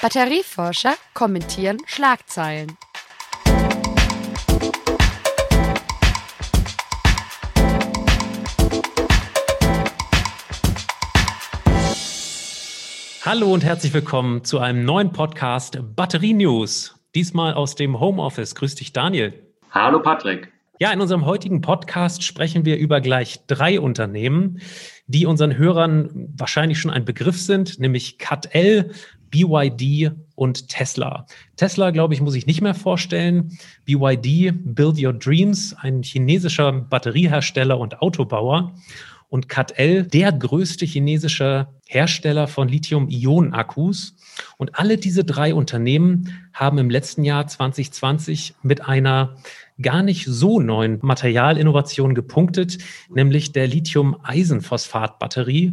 [0.00, 2.78] Batterieforscher kommentieren Schlagzeilen.
[13.24, 16.94] Hallo und herzlich willkommen zu einem neuen Podcast Batterie News.
[17.16, 18.54] Diesmal aus dem Homeoffice.
[18.54, 19.52] Grüß dich, Daniel.
[19.72, 20.52] Hallo, Patrick.
[20.80, 24.60] Ja, in unserem heutigen Podcast sprechen wir über gleich drei Unternehmen,
[25.08, 28.92] die unseren Hörern wahrscheinlich schon ein Begriff sind, nämlich CATL,
[29.28, 31.26] BYD und Tesla.
[31.56, 33.58] Tesla, glaube ich, muss ich nicht mehr vorstellen.
[33.86, 38.72] BYD, Build Your Dreams, ein chinesischer Batteriehersteller und Autobauer
[39.30, 44.14] und CATL, der größte chinesische Hersteller von Lithium-Ionen-Akkus.
[44.56, 49.36] Und alle diese drei Unternehmen haben im letzten Jahr 2020 mit einer
[49.80, 52.78] gar nicht so neuen Materialinnovation gepunktet,
[53.08, 55.72] nämlich der Lithium-Eisenphosphat-Batterie.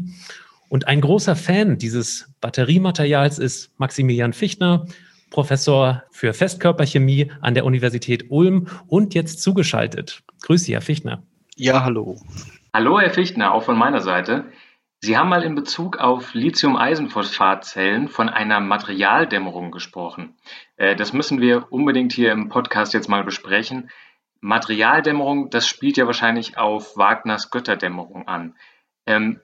[0.70, 4.86] Und ein großer Fan dieses Batteriematerials ist Maximilian Fichtner,
[5.30, 10.24] Professor für Festkörperchemie an der Universität Ulm und jetzt zugeschaltet.
[10.43, 11.24] Grüße, Herr Fichtner.
[11.55, 12.20] Ja, hallo.
[12.74, 14.46] Hallo, Herr Fichtner, auch von meiner Seite.
[15.02, 20.35] Sie haben mal in Bezug auf Lithium-Eisenphosphat-Zellen von einer Materialdämmerung gesprochen.
[20.77, 23.90] Äh, das müssen wir unbedingt hier im Podcast jetzt mal besprechen.
[24.41, 28.55] Materialdämmerung, das spielt ja wahrscheinlich auf Wagners Götterdämmerung an.
[29.05, 29.40] Ähm,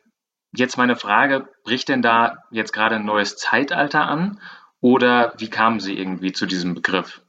[0.55, 4.39] jetzt meine Frage, bricht denn da jetzt gerade ein neues Zeitalter an
[4.79, 7.21] oder wie kamen Sie irgendwie zu diesem Begriff?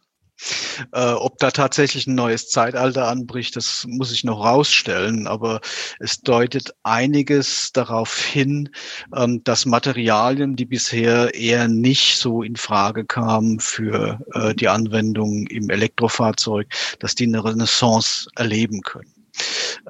[0.93, 5.27] Äh, ob da tatsächlich ein neues Zeitalter anbricht, das muss ich noch rausstellen.
[5.27, 5.61] Aber
[5.99, 8.71] es deutet einiges darauf hin,
[9.15, 15.47] ähm, dass Materialien, die bisher eher nicht so in Frage kamen für äh, die Anwendung
[15.47, 19.13] im Elektrofahrzeug, dass die eine Renaissance erleben können.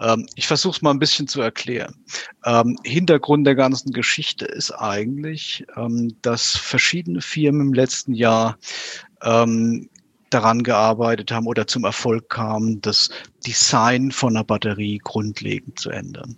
[0.00, 1.95] Ähm, ich versuche es mal ein bisschen zu erklären.
[2.45, 8.58] Ähm, Hintergrund der ganzen Geschichte ist eigentlich, ähm, dass verschiedene Firmen im letzten Jahr
[10.33, 13.11] daran gearbeitet haben oder zum Erfolg kamen, das
[13.46, 16.36] Design von einer Batterie grundlegend zu ändern.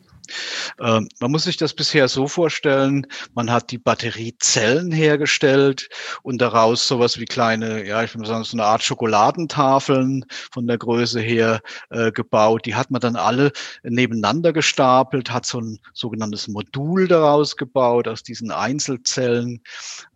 [0.80, 5.88] Ähm, man muss sich das bisher so vorstellen, man hat die Batteriezellen hergestellt
[6.22, 10.78] und daraus sowas wie kleine, ja, ich würde sagen, so eine Art Schokoladentafeln von der
[10.78, 12.66] Größe her äh, gebaut.
[12.66, 13.52] Die hat man dann alle
[13.82, 19.60] nebeneinander gestapelt, hat so ein sogenanntes Modul daraus gebaut aus diesen Einzelzellen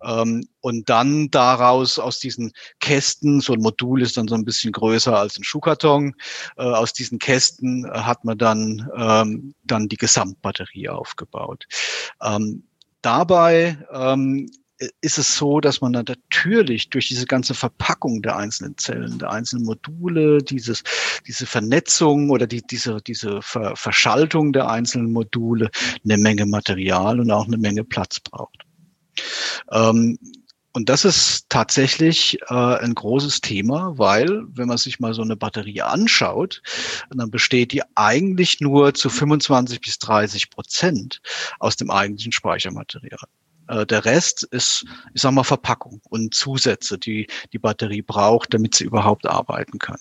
[0.02, 4.72] ähm, und dann daraus aus diesen Kästen, so ein Modul ist dann so ein bisschen
[4.72, 6.14] größer als ein Schuhkarton,
[6.56, 11.66] äh, aus diesen Kästen hat man dann, ähm, dann die Gesamtbatterie aufgebaut.
[12.22, 12.64] Ähm,
[13.02, 14.50] dabei ähm,
[15.00, 19.30] ist es so, dass man dann natürlich durch diese ganze Verpackung der einzelnen Zellen, der
[19.30, 20.84] einzelnen Module, dieses,
[21.26, 25.70] diese Vernetzung oder die, diese, diese Ver Verschaltung der einzelnen Module
[26.04, 28.64] eine Menge Material und auch eine Menge Platz braucht.
[29.72, 30.18] Ähm,
[30.72, 35.36] und das ist tatsächlich äh, ein großes Thema, weil wenn man sich mal so eine
[35.36, 36.62] Batterie anschaut,
[37.10, 41.20] dann besteht die eigentlich nur zu 25 bis 30 Prozent
[41.58, 43.18] aus dem eigentlichen Speichermaterial.
[43.68, 44.84] Äh, der Rest ist,
[45.14, 50.00] ich sag mal, Verpackung und Zusätze, die die Batterie braucht, damit sie überhaupt arbeiten kann.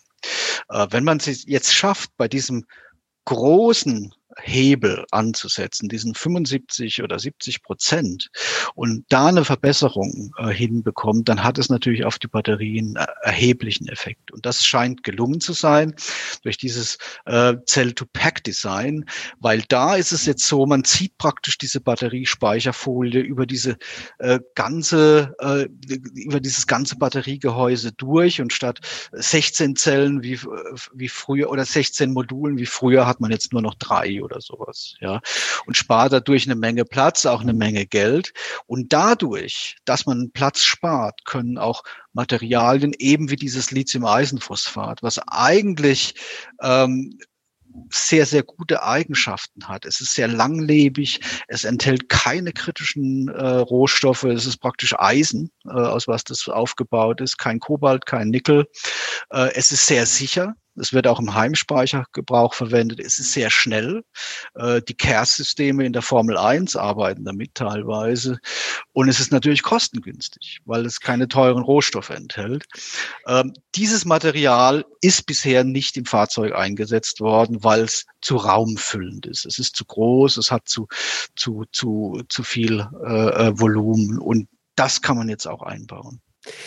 [0.69, 2.65] Äh, wenn man es jetzt schafft, bei diesem
[3.25, 8.29] großen Hebel anzusetzen, diesen 75 oder 70 Prozent
[8.75, 13.87] und da eine Verbesserung äh, hinbekommt, dann hat es natürlich auf die Batterien äh, erheblichen
[13.87, 14.31] Effekt.
[14.31, 15.95] Und das scheint gelungen zu sein
[16.43, 19.05] durch dieses äh, Cell-to-Pack-Design,
[19.39, 23.77] weil da ist es jetzt so, man zieht praktisch diese Batteriespeicherfolie über diese
[24.19, 25.67] äh, ganze, äh,
[26.13, 28.79] über dieses ganze Batteriegehäuse durch und statt
[29.13, 30.39] 16 Zellen wie,
[30.93, 34.95] wie früher oder 16 Modulen wie früher hat man jetzt nur noch drei oder sowas,
[34.99, 35.21] ja.
[35.65, 38.33] Und spart dadurch eine Menge Platz, auch eine Menge Geld.
[38.65, 41.83] Und dadurch, dass man Platz spart, können auch
[42.13, 46.15] Materialien eben wie dieses Lithium-Eisenphosphat, was eigentlich
[46.61, 47.17] ähm,
[47.89, 49.85] sehr, sehr gute Eigenschaften hat.
[49.85, 55.69] Es ist sehr langlebig, es enthält keine kritischen äh, Rohstoffe, es ist praktisch Eisen, äh,
[55.69, 58.67] aus was das aufgebaut ist, kein Kobalt, kein Nickel.
[59.29, 62.99] Äh, es ist sehr sicher, es wird auch im Heimspeichergebrauch verwendet.
[62.99, 64.03] Es ist sehr schnell.
[64.55, 68.39] Äh, die CARES-Systeme in der Formel 1 arbeiten damit teilweise.
[68.93, 72.65] Und es ist natürlich kostengünstig, weil es keine teuren Rohstoffe enthält.
[73.27, 79.45] Ähm, dieses Material ist bisher nicht im Fahrzeug eingesetzt worden, weil es zu raumfüllend ist.
[79.45, 80.87] Es ist zu groß, es hat zu,
[81.35, 86.21] zu, zu, zu viel äh, äh Volumen und das kann man jetzt auch einbauen.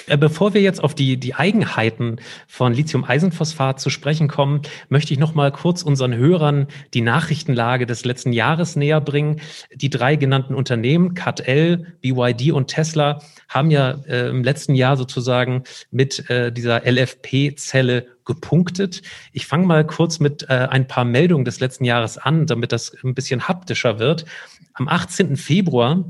[0.06, 2.16] Äh, bevor wir jetzt auf die, die Eigenheiten
[2.46, 8.04] von Lithium-Eisenphosphat zu sprechen kommen, möchte ich noch mal kurz unseren Hörern die Nachrichtenlage des
[8.04, 9.40] letzten Jahres näher bringen.
[9.74, 15.64] Die drei genannten Unternehmen, CATL, BYD und Tesla, haben ja äh, im letzten Jahr sozusagen
[15.90, 19.02] mit äh, dieser LFP-Zelle gepunktet.
[19.32, 22.96] Ich fange mal kurz mit äh, ein paar Meldungen des letzten Jahres an, damit das
[23.02, 24.24] ein bisschen haptischer wird.
[24.74, 25.36] Am 18.
[25.36, 26.04] Februar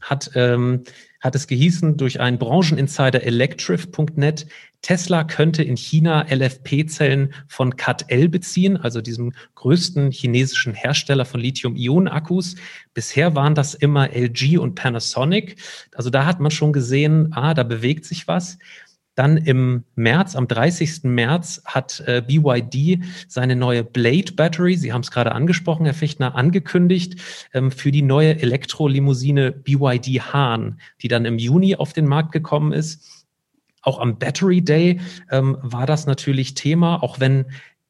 [0.00, 0.84] hat ähm,
[1.20, 4.46] hat es gehießen durch einen Brancheninsider Electrif.net,
[4.82, 12.56] Tesla könnte in China LFP-Zellen von CATL beziehen, also diesem größten chinesischen Hersteller von Lithium-Ionen-Akkus.
[12.94, 15.56] Bisher waren das immer LG und Panasonic.
[15.94, 18.58] Also da hat man schon gesehen, ah, da bewegt sich was.
[19.20, 21.02] Dann im März, am 30.
[21.02, 26.36] März, hat äh, BYD seine neue Blade Battery, Sie haben es gerade angesprochen, Herr Fichtner,
[26.36, 27.20] angekündigt
[27.52, 32.72] ähm, für die neue Elektrolimousine BYD Hahn, die dann im Juni auf den Markt gekommen
[32.72, 33.26] ist.
[33.82, 35.00] Auch am Battery Day
[35.30, 37.44] ähm, war das natürlich Thema, auch wenn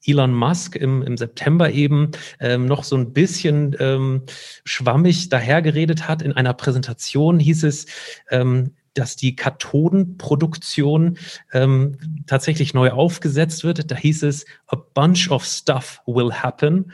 [0.04, 2.10] Elon Musk im, im September eben
[2.40, 4.22] ähm, noch so ein bisschen ähm,
[4.64, 6.22] schwammig dahergeredet hat.
[6.22, 7.86] In einer Präsentation hieß es,
[8.32, 11.18] ähm, dass die Kathodenproduktion
[11.52, 13.90] ähm, tatsächlich neu aufgesetzt wird.
[13.90, 16.92] Da hieß es, a bunch of stuff will happen.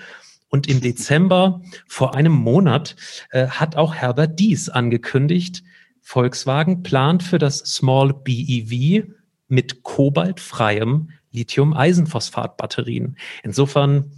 [0.49, 2.97] Und im Dezember vor einem Monat
[3.31, 5.63] äh, hat auch Herbert Dies angekündigt,
[6.03, 9.07] Volkswagen plant für das Small BEV
[9.49, 13.17] mit kobaltfreiem Lithium-Eisenphosphat-Batterien.
[13.43, 14.13] Insofern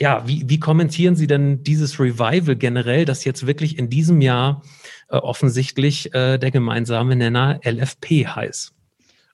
[0.00, 4.62] ja, wie, wie kommentieren Sie denn dieses Revival generell, das jetzt wirklich in diesem Jahr
[5.10, 8.72] äh, offensichtlich äh, der gemeinsame Nenner LFP heißt?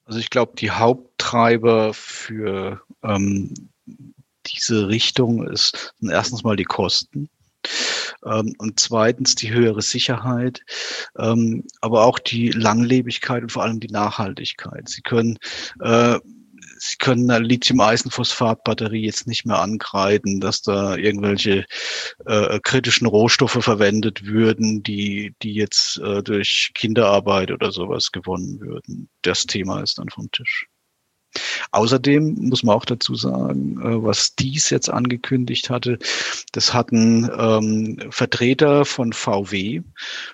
[0.04, 3.52] Also ich glaube, die Haupttreiber für ähm,
[4.46, 7.28] diese Richtung ist erstens mal die Kosten.
[8.24, 10.62] Ähm, und zweitens die höhere Sicherheit,
[11.18, 14.88] ähm, aber auch die Langlebigkeit und vor allem die Nachhaltigkeit.
[14.88, 15.38] Sie können
[15.80, 16.18] äh,
[16.78, 21.66] Sie können eine Lithium-Eisenphosphat-Batterie jetzt nicht mehr ankreiden, dass da irgendwelche
[22.26, 29.08] äh, kritischen Rohstoffe verwendet würden, die, die jetzt äh, durch Kinderarbeit oder sowas gewonnen würden.
[29.22, 30.66] Das Thema ist dann vom Tisch.
[31.72, 35.98] Außerdem muss man auch dazu sagen, äh, was dies jetzt angekündigt hatte,
[36.52, 39.82] das hatten ähm, Vertreter von VW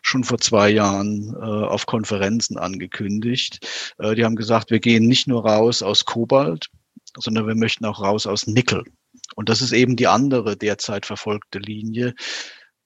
[0.02, 3.94] schon vor zwei Jahren äh, auf Konferenzen angekündigt.
[3.98, 6.68] Äh, die haben gesagt, wir gehen nicht nur raus aus Kobalt,
[7.18, 8.84] sondern wir möchten auch raus aus Nickel.
[9.34, 12.14] Und das ist eben die andere derzeit verfolgte Linie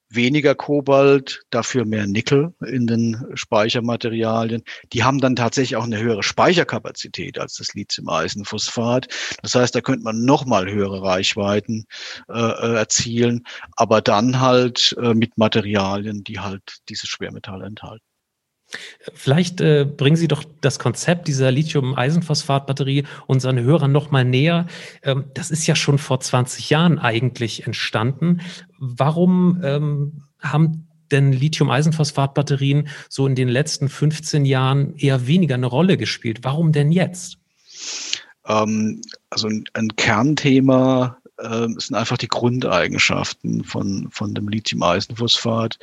[0.09, 4.63] weniger Kobalt, dafür mehr Nickel in den Speichermaterialien.
[4.93, 9.07] Die haben dann tatsächlich auch eine höhere Speicherkapazität als das Lithium-Eisenphosphat.
[9.41, 11.85] Das heißt, da könnte man nochmal höhere Reichweiten
[12.29, 13.45] äh, äh, erzielen,
[13.75, 18.06] aber dann halt äh, mit Materialien, die halt diese Schwermetalle enthalten.
[19.13, 24.67] Vielleicht äh, bringen Sie doch das Konzept dieser Lithium-Eisenphosphat-Batterie unseren Hörern noch mal näher.
[25.03, 28.41] Ähm, das ist ja schon vor 20 Jahren eigentlich entstanden.
[28.77, 35.97] Warum ähm, haben denn Lithium-Eisenphosphat-Batterien so in den letzten 15 Jahren eher weniger eine Rolle
[35.97, 36.39] gespielt?
[36.43, 37.37] Warum denn jetzt?
[38.45, 45.77] Ähm, also ein, ein Kernthema äh, sind einfach die Grundeigenschaften von, von dem Lithium-Eisenphosphat.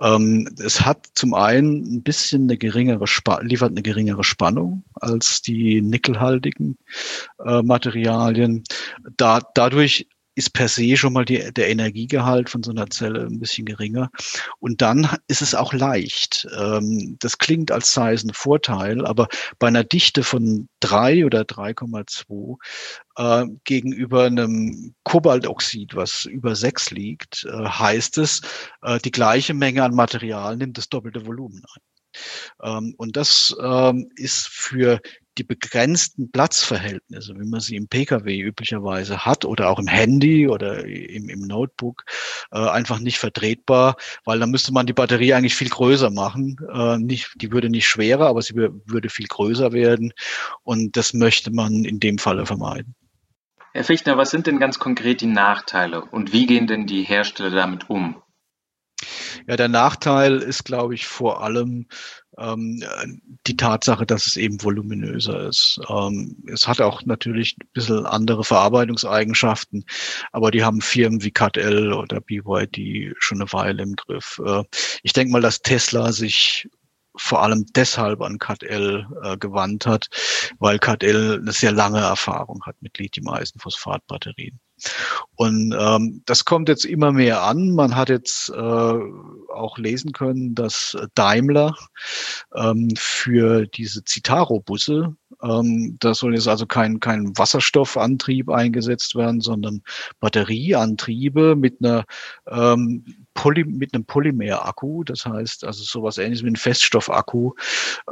[0.00, 5.42] Ähm, es hat zum einen ein bisschen eine geringere, Spa liefert eine geringere Spannung als
[5.42, 6.78] die nickelhaltigen
[7.44, 8.64] äh, Materialien.
[9.16, 13.38] Da, dadurch ist per se schon mal die, der Energiegehalt von so einer Zelle ein
[13.38, 14.10] bisschen geringer.
[14.58, 16.46] Und dann ist es auch leicht.
[16.56, 21.42] Ähm, das klingt, als sei es ein Vorteil, aber bei einer Dichte von drei oder
[21.42, 22.56] 3,2
[23.16, 28.40] äh, gegenüber einem Kobaltoxid, was über sechs liegt, äh, heißt es,
[28.82, 31.91] äh, die gleiche Menge an Material nimmt das doppelte Volumen ein.
[32.62, 35.00] Ähm, und das ähm, ist für
[35.38, 40.84] die begrenzten Platzverhältnisse, wie man sie im Pkw üblicherweise hat oder auch im Handy oder
[40.84, 42.04] im, im Notebook,
[42.50, 46.56] äh, einfach nicht vertretbar, weil dann müsste man die Batterie eigentlich viel größer machen.
[46.72, 50.12] Äh, nicht, die würde nicht schwerer, aber sie würde viel größer werden
[50.62, 52.94] und das möchte man in dem Falle vermeiden.
[53.72, 57.50] Herr Fichtner, was sind denn ganz konkret die Nachteile und wie gehen denn die Hersteller
[57.50, 58.22] damit um?
[59.46, 61.86] Ja, der Nachteil ist, glaube ich, vor allem
[62.38, 62.82] ähm,
[63.46, 65.80] die Tatsache, dass es eben voluminöser ist.
[65.88, 69.84] Ähm, es hat auch natürlich ein bisschen andere Verarbeitungseigenschaften,
[70.32, 74.40] aber die haben Firmen wie CATL oder BYD schon eine Weile im Griff.
[74.44, 74.64] Äh,
[75.02, 76.68] ich denke mal, dass Tesla sich
[77.16, 80.08] vor allem deshalb an CATL äh, gewandt hat,
[80.58, 84.58] weil CATL eine sehr lange Erfahrung hat mit Lithium-Eisenphosphat-Batterien.
[85.34, 87.70] Und ähm, das kommt jetzt immer mehr an.
[87.70, 88.54] Man hat jetzt äh,
[89.52, 91.74] auch lesen können, dass Daimler
[92.54, 99.82] ähm, für diese Citaro-Busse, ähm, da soll jetzt also kein, kein Wasserstoffantrieb eingesetzt werden, sondern
[100.20, 102.04] Batterieantriebe mit einer
[102.48, 107.52] ähm, Poly mit einem Polymer-Akku, das heißt also sowas ähnliches wie ein Feststoffakku.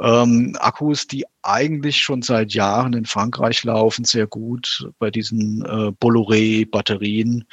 [0.01, 5.91] Ähm, Akkus, die eigentlich schon seit Jahren in Frankreich laufen, sehr gut bei diesen äh,
[5.99, 7.45] Bolloré-Batterien,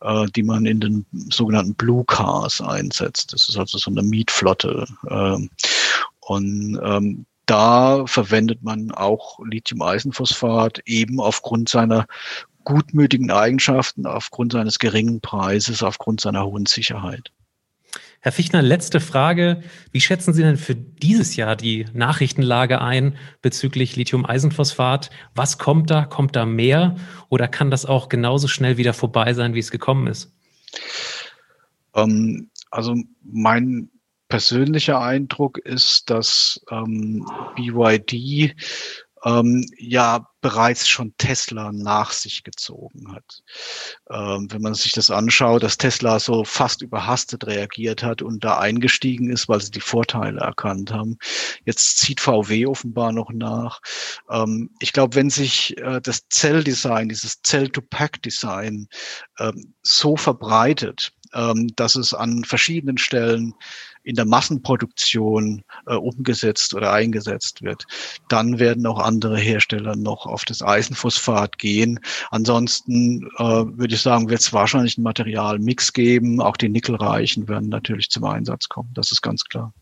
[0.00, 3.32] äh, die man in den sogenannten Blue Cars einsetzt.
[3.32, 4.86] Das ist also so eine Mietflotte.
[5.08, 5.50] Ähm,
[6.20, 12.06] und ähm, da verwendet man auch Lithium-Eisenphosphat eben aufgrund seiner
[12.64, 17.32] gutmütigen Eigenschaften, aufgrund seines geringen Preises, aufgrund seiner hohen Sicherheit.
[18.22, 19.62] Herr Fichtner, letzte Frage.
[19.92, 25.10] Wie schätzen Sie denn für dieses Jahr die Nachrichtenlage ein bezüglich Lithium-Eisenphosphat?
[25.34, 26.04] Was kommt da?
[26.04, 26.96] Kommt da mehr?
[27.30, 30.34] Oder kann das auch genauso schnell wieder vorbei sein, wie es gekommen ist?
[31.94, 33.88] Ähm, also mein
[34.28, 37.26] persönlicher Eindruck ist, dass ähm,
[37.56, 38.54] BYD
[39.24, 43.42] ähm, ja bereits schon Tesla nach sich gezogen hat.
[44.08, 48.58] Ähm, wenn man sich das anschaut, dass Tesla so fast überhastet reagiert hat und da
[48.58, 51.18] eingestiegen ist, weil sie die Vorteile erkannt haben.
[51.66, 53.80] Jetzt zieht VW offenbar noch nach.
[54.30, 58.88] Ähm, ich glaube, wenn sich äh, das Zelldesign, dieses Cell-to-Pack-Design
[59.38, 63.54] ähm, so verbreitet, ähm, dass es an verschiedenen Stellen
[64.10, 67.86] in der Massenproduktion äh, umgesetzt oder eingesetzt wird.
[68.28, 72.00] Dann werden auch andere Hersteller noch auf das Eisenphosphat gehen.
[72.30, 76.42] Ansonsten äh, würde ich sagen, wird es wahrscheinlich einen Materialmix geben.
[76.42, 78.90] Auch die Nickelreichen werden natürlich zum Einsatz kommen.
[78.94, 79.72] Das ist ganz klar.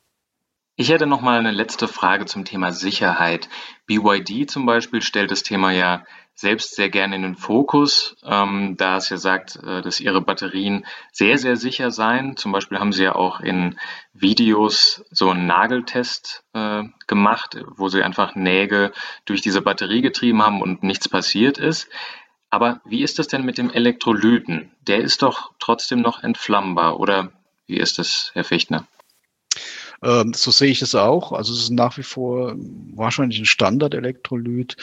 [0.76, 3.48] Ich hätte noch mal eine letzte Frage zum Thema Sicherheit.
[3.86, 6.04] BYD zum Beispiel stellt das Thema ja
[6.38, 10.86] selbst sehr gerne in den Fokus, ähm, da es ja sagt, äh, dass ihre Batterien
[11.10, 12.36] sehr, sehr sicher seien.
[12.36, 13.76] Zum Beispiel haben sie ja auch in
[14.12, 18.92] Videos so einen Nageltest äh, gemacht, wo sie einfach Nägel
[19.24, 21.88] durch diese Batterie getrieben haben und nichts passiert ist.
[22.50, 24.70] Aber wie ist das denn mit dem Elektrolyten?
[24.86, 27.32] Der ist doch trotzdem noch entflammbar, oder
[27.66, 28.86] wie ist das, Herr Fichtner?
[30.02, 31.32] Ähm, so sehe ich es auch.
[31.32, 32.54] Also es ist nach wie vor
[32.94, 34.76] wahrscheinlich ein Standard-Elektrolyt.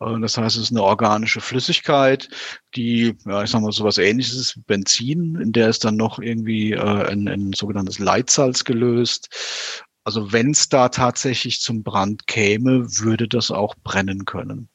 [0.00, 2.28] Äh, das heißt, es ist eine organische Flüssigkeit,
[2.74, 6.18] die, ja, ich sag mal, sowas ähnliches ist wie Benzin, in der ist dann noch
[6.18, 9.83] irgendwie äh, ein, ein sogenanntes Leitsalz gelöst.
[10.04, 14.68] Also wenn es da tatsächlich zum Brand käme, würde das auch brennen können.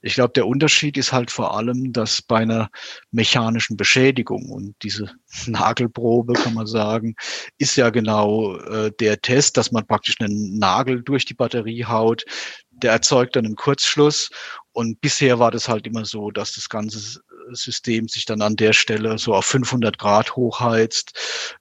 [0.00, 2.70] Ich glaube, der Unterschied ist halt vor allem, dass bei einer
[3.10, 5.12] mechanischen Beschädigung und diese
[5.46, 7.14] Nagelprobe, kann man sagen,
[7.58, 12.24] ist ja genau äh, der Test, dass man praktisch einen Nagel durch die Batterie haut.
[12.70, 14.30] Der erzeugt dann einen Kurzschluss.
[14.72, 17.20] Und bisher war das halt immer so, dass das Ganze
[17.54, 21.12] System sich dann an der Stelle so auf 500 Grad hochheizt,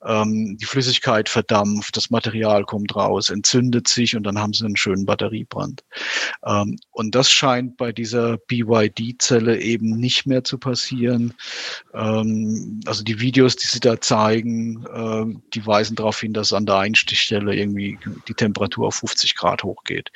[0.06, 4.78] ähm, die Flüssigkeit verdampft, das Material kommt raus, entzündet sich und dann haben sie einen
[4.78, 5.84] schönen Batteriebrand.
[6.46, 11.34] Ähm, und das scheint bei dieser BYD-Zelle eben nicht mehr zu passieren.
[11.94, 16.66] Ähm, also die Videos, die sie da zeigen, äh, die weisen darauf hin, dass an
[16.66, 20.12] der Einstichstelle irgendwie die Temperatur auf 50 Grad hochgeht.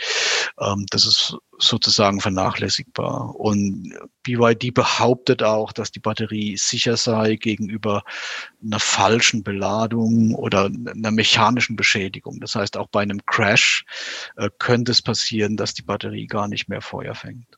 [0.59, 3.35] Ähm, das ist sozusagen vernachlässigbar.
[3.35, 3.93] Und
[4.23, 8.03] BYD behauptet auch, dass die Batterie sicher sei gegenüber
[8.63, 12.39] einer falschen Beladung oder einer mechanischen Beschädigung.
[12.39, 13.85] Das heißt, auch bei einem Crash
[14.35, 17.57] äh, könnte es passieren, dass die Batterie gar nicht mehr Feuer fängt.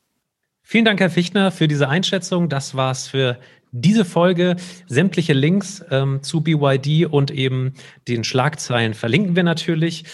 [0.68, 2.50] Vielen Dank, Herr Fichtner, für diese Einschätzung.
[2.50, 3.38] Das war's für
[3.72, 4.56] diese Folge.
[4.88, 7.74] Sämtliche Links ähm, zu BYD und eben
[8.08, 10.06] den Schlagzeilen verlinken wir natürlich.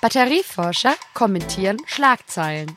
[0.00, 2.76] Batterieforscher kommentieren Schlagzeilen.